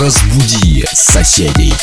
Разбуди 0.00 0.86
соседей. 0.90 1.74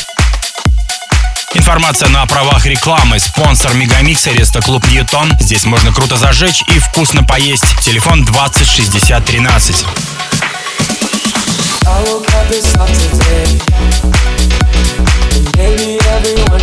Информация 1.54 2.10
на 2.10 2.26
правах 2.26 2.66
рекламы. 2.66 3.20
Спонсор 3.20 3.76
Мегамикса 3.76 4.32
Реста 4.32 4.62
Клуб 4.62 4.84
Ньютон. 4.88 5.32
Здесь 5.40 5.66
можно 5.66 5.94
круто 5.94 6.18
зажечь 6.18 6.64
и 6.74 6.80
вкусно 6.80 7.24
поесть. 7.24 7.66
Телефон 7.84 8.26
20 8.26 8.68
60 8.68 9.26
13. 9.26 9.86
I 11.86 12.04
woke 12.06 12.28
up 12.34 12.48
this 12.50 12.74
up 12.78 12.88
today. 12.88 13.62
Maybe 15.56 16.00
everyone. 16.10 16.60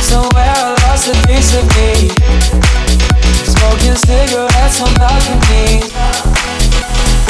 Somewhere 0.00 0.52
I 0.56 0.74
lost 0.88 1.08
a 1.08 1.26
piece 1.28 1.54
of 1.54 1.64
me. 1.76 2.10
Smoking 3.44 3.94
cigarettes 3.94 4.80
on 4.80 4.92
balconies. 4.94 5.92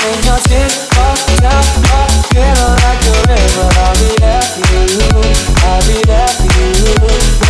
When 0.01 0.25
you're 0.25 0.94
you 1.45 1.51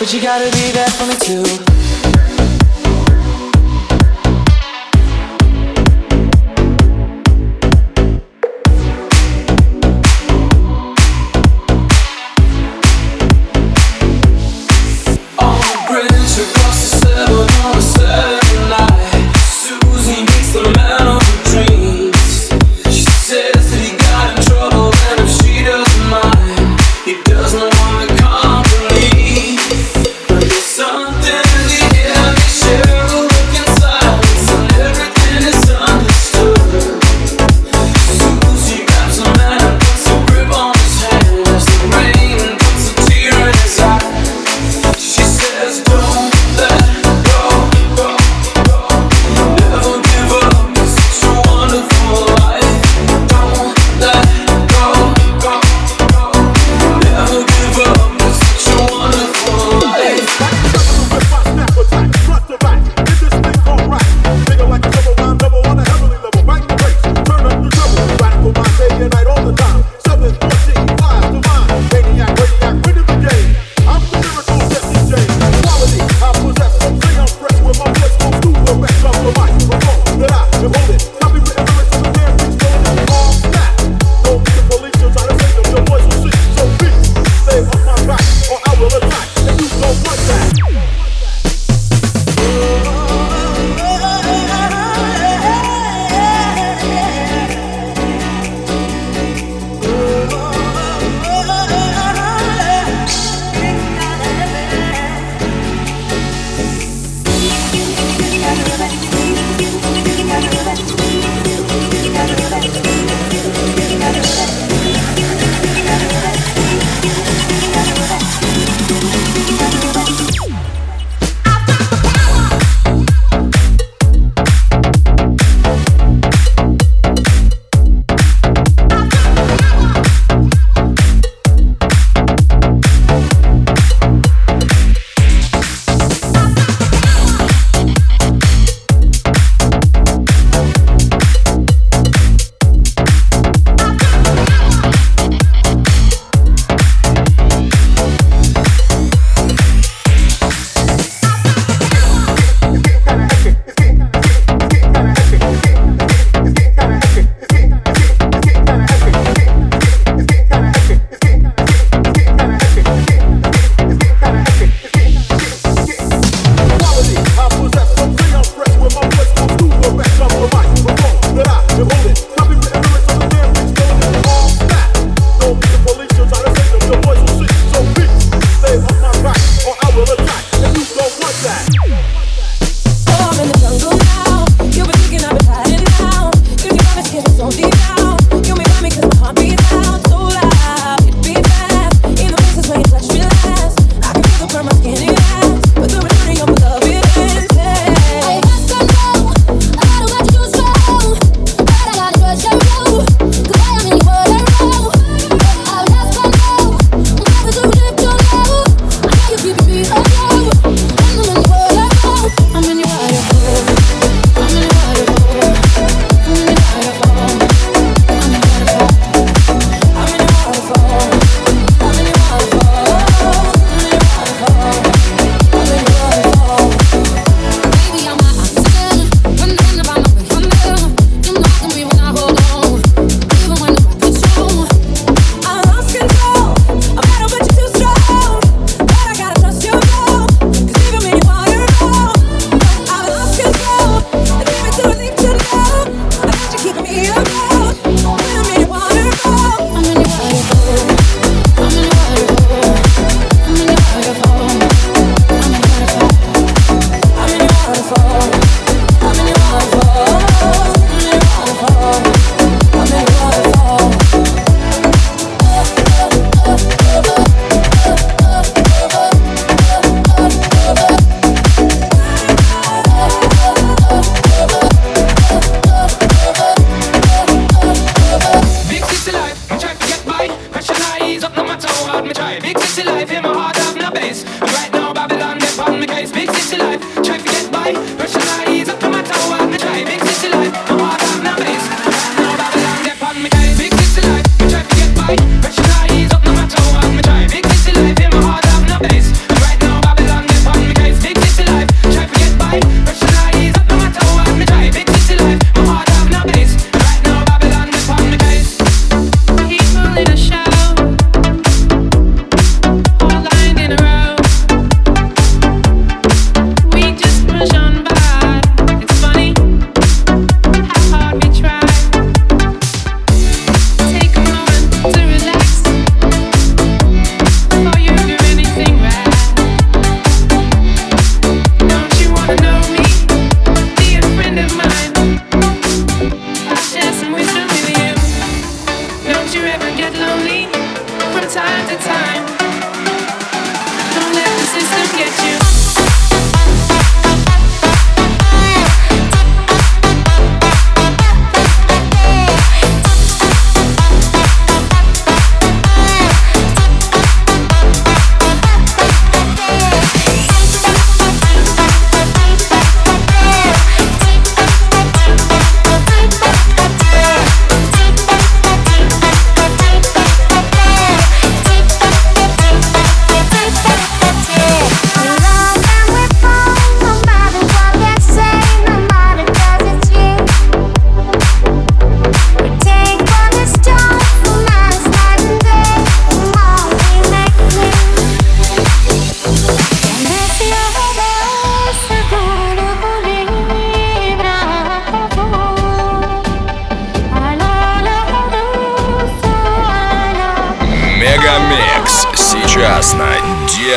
I 0.00 0.20
gotta 0.20 0.50
be 0.50 0.72
there 0.72 0.90
for 0.90 1.06
me 1.06 1.14
too. 1.14 1.69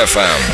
FM. 0.04 0.53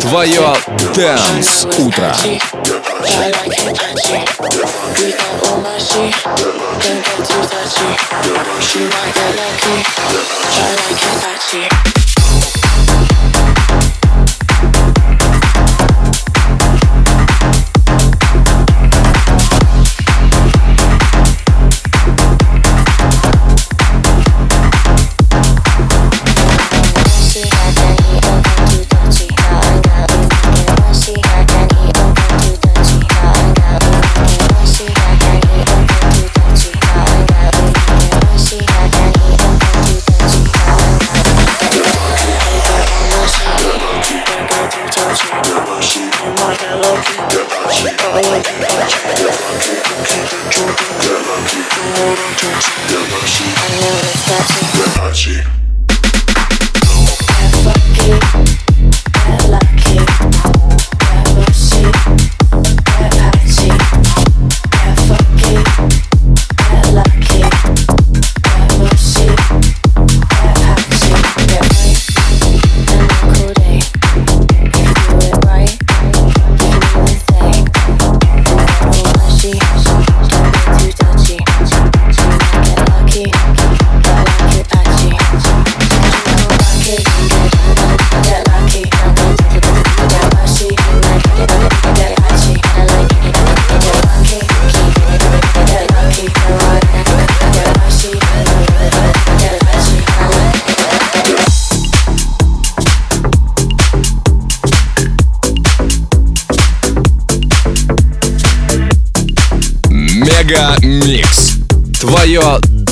Твое 0.00 0.54
Дэнс 0.94 1.66
Утро. 1.78 2.14
Try 3.04 3.30
like 3.30 3.58
Apache. 3.58 4.38
see 11.50 11.97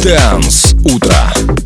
Дэнс 0.06 0.76
Утро. 0.84 1.65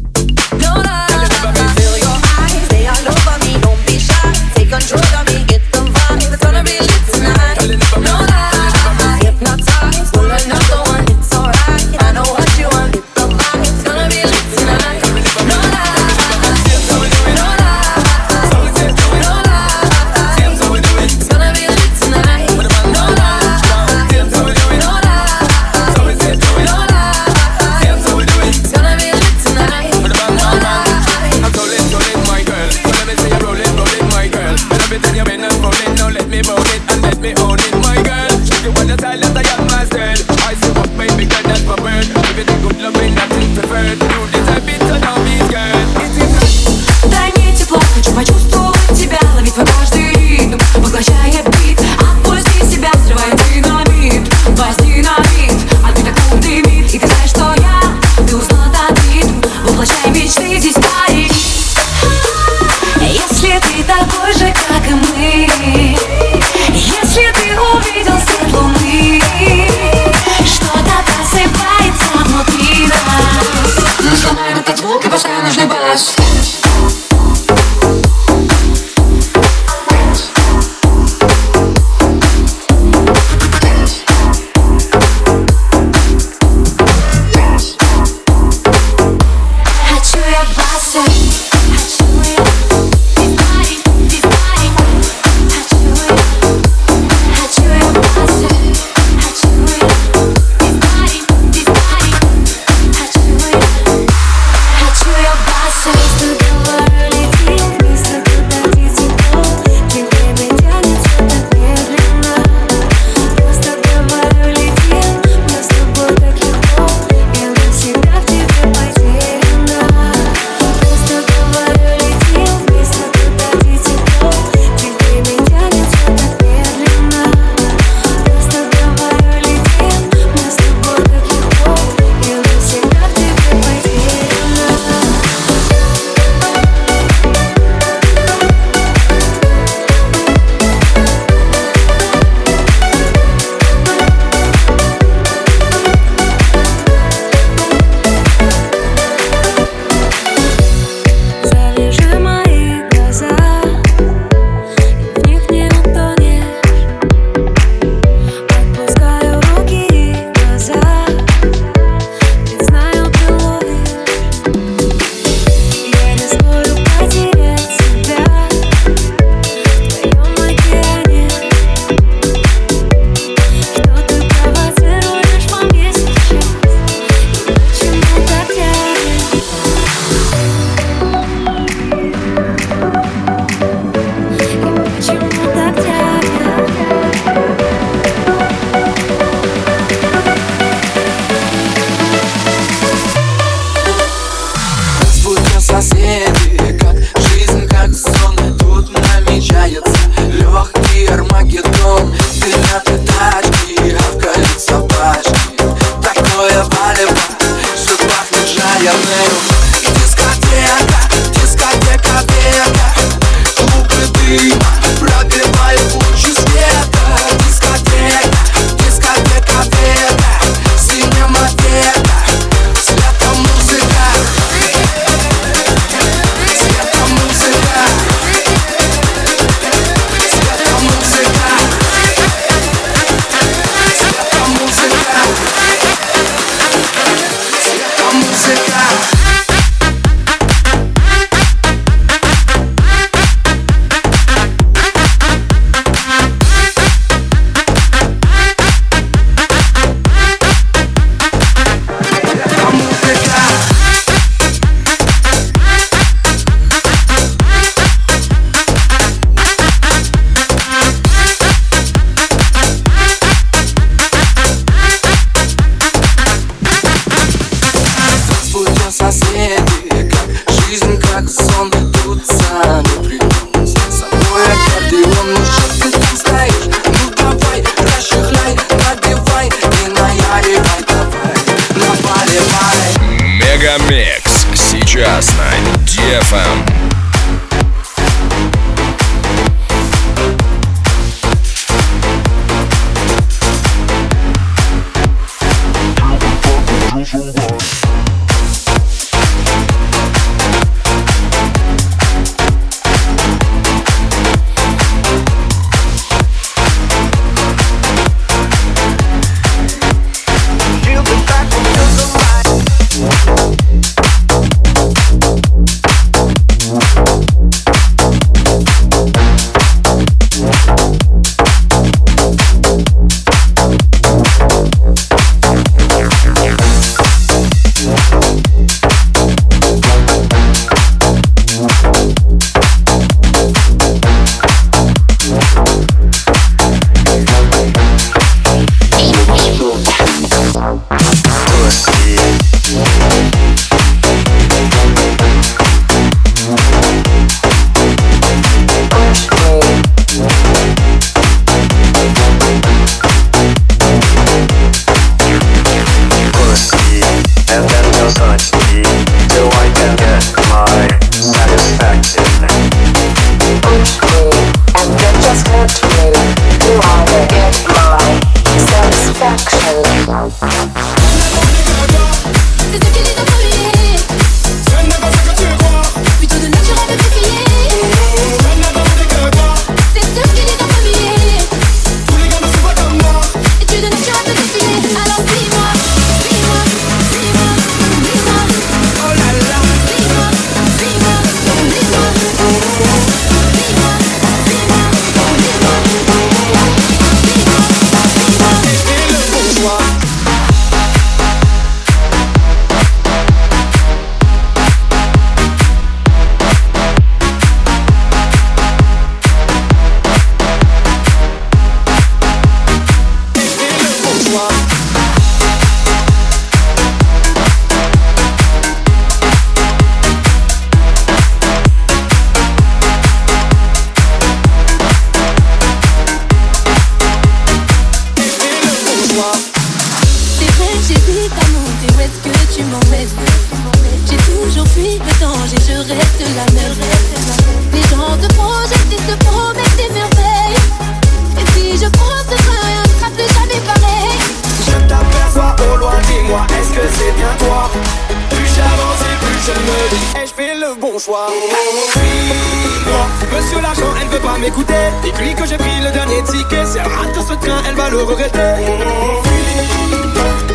bien, 457.51 457.63
elle 457.69 457.75
va 457.75 457.91
le 457.91 458.03
regretter. 458.03 458.55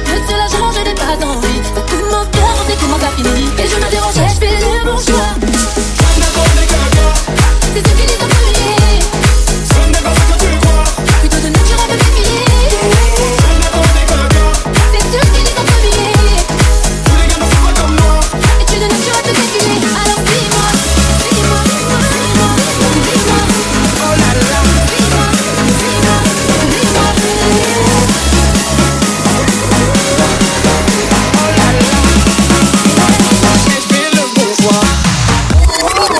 Monsieur 0.10 0.38
là, 0.38 0.48
je 0.52 0.58
rangeais 0.58 0.84
des 0.84 0.96
pas 0.96 1.16
d'envie. 1.20 1.62
Tout 1.88 2.06
mon 2.06 2.26
cœur, 2.36 2.54
on 2.60 2.70
sait 2.70 2.78
comment 2.80 3.00
ça 3.00 3.10
finit. 3.16 3.50
Et 3.60 3.68
je 3.68 3.76
me 3.76 3.90
dérangeais, 3.90 4.30
je 4.34 4.40
fais 4.40 4.56
le 4.60 4.86
bon 4.86 4.98
choix. 4.98 5.30
C'est 7.74 7.88
ce 7.88 8.05